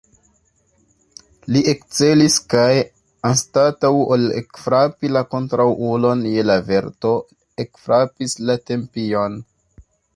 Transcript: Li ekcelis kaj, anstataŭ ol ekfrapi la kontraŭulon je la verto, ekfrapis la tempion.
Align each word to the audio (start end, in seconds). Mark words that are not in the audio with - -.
Li 1.55 1.61
ekcelis 1.73 2.37
kaj, 2.53 2.71
anstataŭ 3.31 3.93
ol 4.17 4.25
ekfrapi 4.41 5.13
la 5.15 5.23
kontraŭulon 5.37 6.27
je 6.35 6.49
la 6.51 6.59
verto, 6.71 7.15
ekfrapis 7.67 8.37
la 8.51 8.61
tempion. 8.73 9.39